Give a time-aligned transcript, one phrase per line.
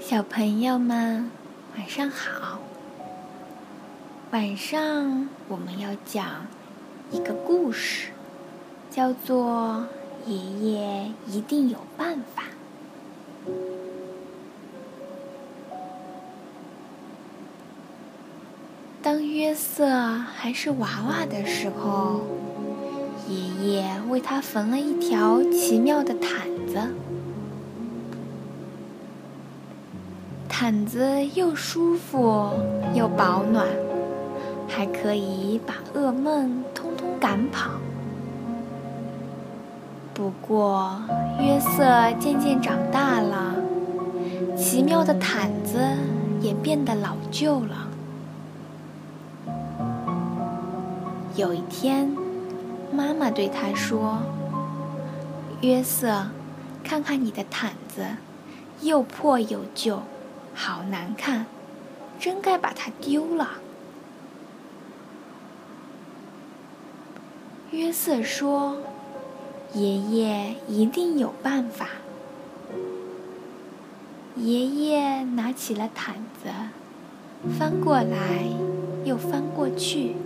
[0.00, 1.30] 小朋友们，
[1.76, 2.60] 晚上好。
[4.30, 6.46] 晚上我们要讲
[7.10, 8.08] 一个故事，
[8.90, 9.86] 叫做
[10.30, 12.44] 《爷爷一定有办法》。
[19.02, 22.22] 当约瑟还是娃娃的时候，
[23.28, 23.36] 爷
[23.72, 26.80] 爷为他缝了一条奇妙的毯子。
[30.60, 32.50] 毯子又舒服
[32.92, 33.64] 又保暖，
[34.66, 37.70] 还可以把噩梦通通赶跑。
[40.12, 41.00] 不过，
[41.38, 43.54] 约瑟渐渐长大了，
[44.56, 45.78] 奇妙的毯子
[46.40, 47.86] 也变得老旧了。
[51.36, 52.10] 有一天，
[52.92, 54.18] 妈妈对他说
[55.62, 56.26] ：“约瑟，
[56.82, 58.04] 看看你的毯子，
[58.80, 60.02] 又破又旧，
[60.58, 61.46] 好难看，
[62.18, 63.60] 真该把它丢了。”
[67.70, 68.78] 约瑟说
[69.72, 71.88] ：“爷爷一定有办法。”
[74.34, 76.50] 爷爷拿起了毯子，
[77.56, 78.44] 翻过来
[79.04, 80.16] 又翻过去。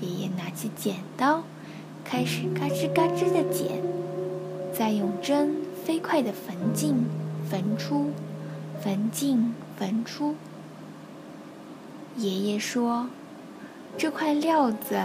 [0.00, 1.42] 爷爷拿起剪刀，
[2.04, 3.82] 开始嘎吱嘎吱的剪，
[4.72, 5.56] 再用针
[5.90, 7.04] 飞快的缝进、
[7.50, 8.12] 缝出、
[8.80, 10.36] 缝进、缝出。
[12.14, 13.08] 爷爷说
[13.98, 15.00] ：“这块料子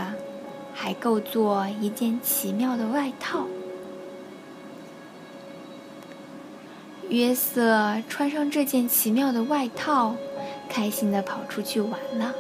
[0.76, 3.48] 还够做一件奇妙的外套。”
[7.10, 10.16] 约瑟穿上这件奇妙的外套，
[10.70, 12.36] 开心的跑出去玩了。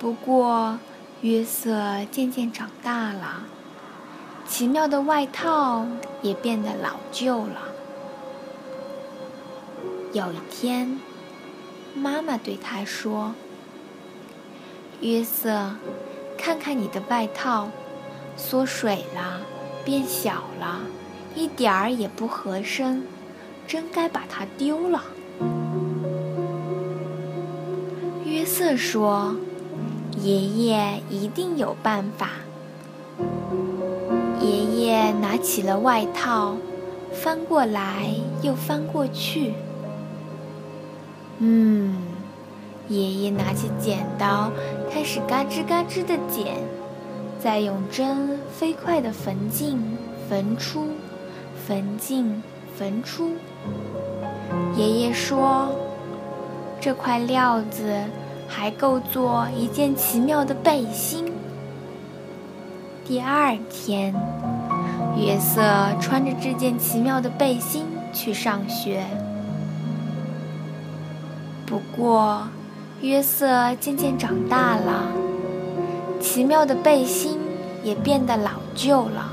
[0.00, 0.80] 不过，
[1.20, 3.44] 约瑟渐渐长大了，
[4.50, 5.86] 奇妙的外套
[6.22, 7.68] 也变得老旧了。
[10.12, 10.98] 有一天，
[11.94, 13.32] 妈妈对他说
[15.00, 15.76] ：“约瑟，
[16.36, 17.68] 看看你的外套，
[18.36, 19.40] 缩水了，
[19.84, 20.80] 变小了，
[21.36, 23.06] 一点儿也不合身，
[23.68, 25.04] 真该把它丢了。”
[28.26, 29.36] 约瑟说。
[30.20, 32.28] 爷爷一定有办法。
[35.40, 36.56] 起了外套，
[37.12, 39.54] 翻过来又翻过去。
[41.38, 41.96] 嗯，
[42.88, 44.52] 爷爷拿起剪刀，
[44.92, 46.58] 开始嘎吱嘎吱的剪，
[47.38, 49.96] 再用针飞快的缝进、
[50.28, 50.88] 缝出、
[51.66, 52.42] 缝进、
[52.76, 53.32] 缝出。
[54.76, 55.68] 爷爷说
[56.80, 57.92] ：“这块料子。”
[58.52, 61.32] 还够做一件奇妙的背心。
[63.04, 64.12] 第二天，
[65.16, 65.62] 约瑟
[66.00, 69.04] 穿着这件奇妙的背心去上学。
[71.66, 72.48] 不过，
[73.00, 75.12] 约瑟渐渐长大了，
[76.20, 77.38] 奇妙的背心
[77.82, 79.32] 也变得老旧了。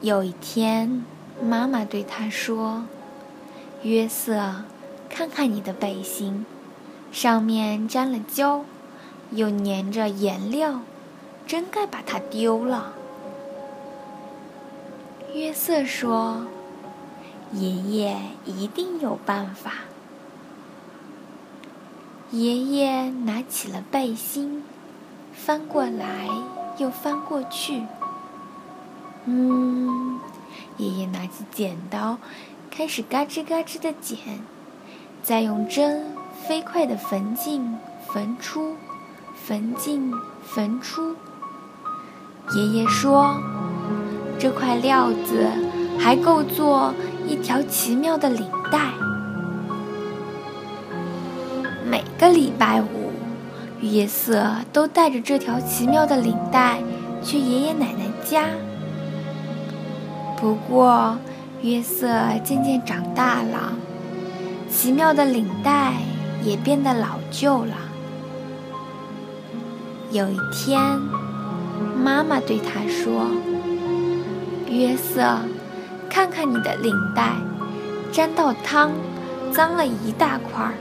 [0.00, 1.04] 有一天，
[1.42, 2.84] 妈妈对他说。
[3.82, 4.64] 约瑟，
[5.08, 6.44] 看看你的背心，
[7.12, 8.64] 上面沾了胶，
[9.30, 10.80] 又粘着颜料，
[11.46, 12.92] 真该把它丢了。
[15.34, 16.46] 约瑟说
[17.52, 19.72] ：“爷爷一定有办法。”
[22.32, 24.64] 爷爷拿起了背心，
[25.32, 26.28] 翻过来
[26.78, 27.84] 又翻过去。
[29.26, 30.18] 嗯，
[30.76, 32.18] 爷爷拿起剪刀。
[32.68, 34.18] 开始嘎吱嘎吱的剪，
[35.22, 36.12] 再用针
[36.46, 38.76] 飞快的缝进、缝出、
[39.34, 40.12] 缝进、
[40.42, 41.14] 缝出。
[42.54, 43.34] 爷爷说
[44.38, 45.48] ：“这块料子
[45.98, 46.94] 还够做
[47.26, 48.92] 一条奇妙的领带。”
[51.84, 53.10] 每个礼拜五，
[53.80, 56.80] 约瑟都带着这条奇妙的领带
[57.22, 58.44] 去爷爷奶奶家。
[60.36, 61.16] 不过，
[61.62, 62.08] 约瑟
[62.44, 63.72] 渐渐长大了，
[64.70, 65.94] 奇妙的领带
[66.44, 67.74] 也变得老旧了。
[70.10, 71.00] 有一天，
[72.06, 73.26] 妈妈对他说
[74.70, 75.40] ：“约瑟，
[76.08, 77.32] 看看你的领带，
[78.12, 78.92] 沾到汤，
[79.52, 80.74] 脏了一大块儿，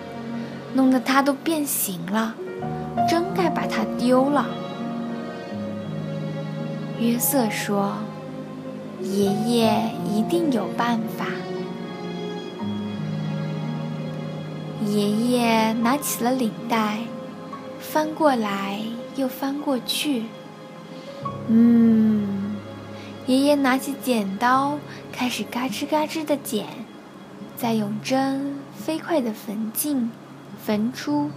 [0.76, 2.36] 弄得它都变形了，
[3.10, 4.46] 真该把它丢了。”
[7.02, 7.96] 约瑟说。
[9.02, 11.26] 爷爷一定有办法。
[14.88, 17.00] 爷爷拿起了领带，
[17.78, 18.80] 翻过来
[19.16, 20.24] 又翻过去。
[21.48, 22.56] 嗯，
[23.28, 24.80] 爷爷拿起剪刀，
[25.12, 26.66] 开始嘎吱嘎吱的剪，
[27.56, 30.12] 再用针飞快的缝进、
[30.66, 31.30] 缝出、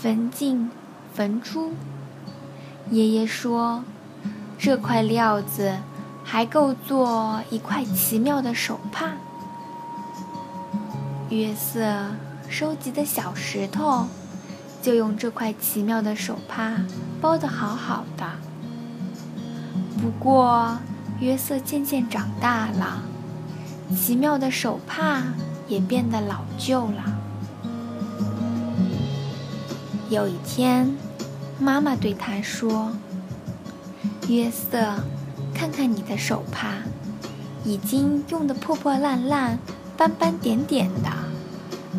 [0.00, 0.70] 缝进、
[1.12, 1.72] 缝出。
[2.90, 3.82] 爷爷说
[4.58, 5.76] ：“这块料子
[6.22, 9.12] 还够做一块奇妙的手帕。”
[11.30, 12.12] 约瑟
[12.48, 14.06] 收集的小石头，
[14.80, 16.76] 就用这块奇妙的手帕
[17.20, 18.24] 包得好好的。
[20.02, 20.76] 不过，
[21.20, 23.04] 约瑟渐渐长大了，
[23.96, 25.22] 奇妙的手帕
[25.68, 27.20] 也变得老旧了。
[30.10, 30.92] 有一天，
[31.60, 32.90] 妈妈对他说
[34.26, 34.96] ：“约瑟，
[35.54, 36.78] 看看你的手帕，
[37.64, 39.56] 已经用得破破烂烂。”
[39.96, 41.10] 斑斑点点的，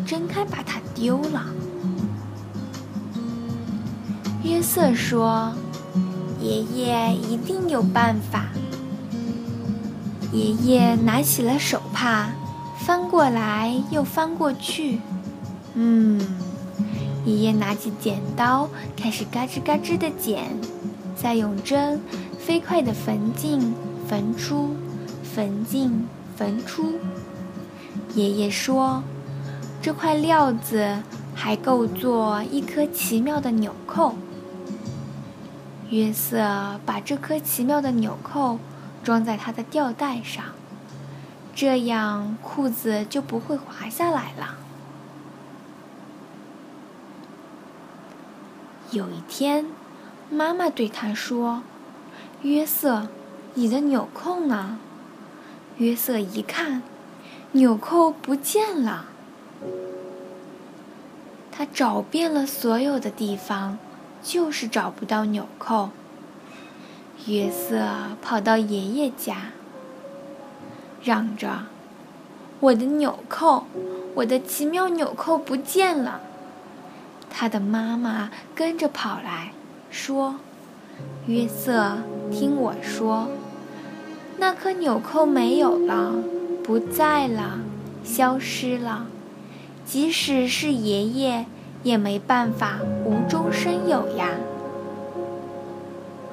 [0.04, 1.46] 真该把它丢了。
[4.42, 5.54] 约瑟说
[6.44, 8.48] ：“爷爷一定有办法。”
[10.30, 12.28] 爷爷拿起了手帕，
[12.78, 15.00] 翻过来又翻过去。
[15.74, 16.20] 嗯，
[17.24, 20.44] 爷爷拿起剪刀，开始嘎吱嘎吱的剪，
[21.16, 22.00] 再用针
[22.38, 23.72] 飞快的缝进、
[24.08, 24.70] 缝出、
[25.22, 26.06] 缝进、
[26.36, 26.92] 缝出。
[28.14, 29.02] 爷爷说
[29.80, 30.98] ：“这块料子
[31.34, 34.14] 还够做一颗奇妙的纽扣。”
[35.90, 38.58] 约瑟把这颗奇妙的纽扣
[39.02, 40.44] 装在他的吊带上，
[41.54, 44.56] 这样裤子就不会滑下来了。
[48.90, 49.66] 有一天，
[50.30, 51.62] 妈妈对他说
[52.42, 53.08] ：“约瑟，
[53.54, 54.78] 你的纽扣呢？”
[55.78, 56.82] 约瑟一看。
[57.52, 59.04] 纽扣不见了，
[61.52, 63.78] 他找遍了所有的地方，
[64.24, 65.90] 就是找不到纽扣。
[67.26, 67.86] 约瑟
[68.20, 69.52] 跑到爷爷家，
[71.04, 71.66] 嚷着
[72.58, 73.66] ：“我的纽扣，
[74.14, 76.20] 我的奇妙纽扣不见了！”
[77.30, 79.52] 他的妈妈跟着跑来
[79.90, 80.36] 说
[81.28, 81.98] ：“约瑟，
[82.32, 83.28] 听我说，
[84.38, 86.14] 那颗纽扣没有了。”
[86.64, 87.58] 不在了，
[88.02, 89.06] 消失了。
[89.84, 91.44] 即使是爷爷，
[91.84, 94.30] 也没办法无中生有呀。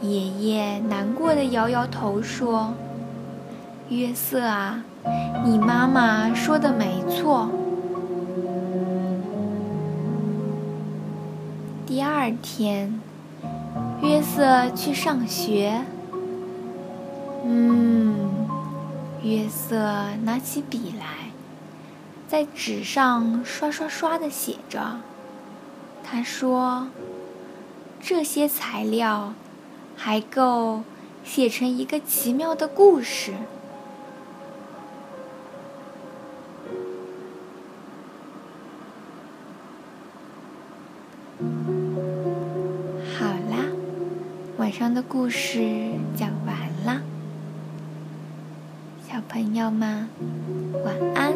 [0.01, 2.73] 爷爷难过的摇摇头说
[3.89, 4.83] ：“约瑟啊，
[5.45, 7.51] 你妈妈说的没错。”
[11.85, 12.99] 第二天，
[14.01, 15.83] 约瑟去上学。
[17.45, 18.15] 嗯。
[19.23, 19.77] 约瑟
[20.23, 21.29] 拿起笔来，
[22.27, 24.79] 在纸上刷刷刷的写着。
[26.03, 26.87] 他说
[28.01, 29.33] ：“这些材料
[29.95, 30.83] 还够
[31.23, 33.33] 写成一个奇妙的故事。”
[43.17, 43.65] 好啦，
[44.57, 46.55] 晚上的故事讲完
[46.85, 47.01] 了。
[49.29, 50.09] 朋友们
[50.83, 51.33] 晚安。